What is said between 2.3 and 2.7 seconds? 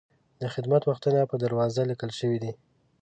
دي.